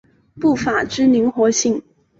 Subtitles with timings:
[0.39, 1.79] 步法之灵活性。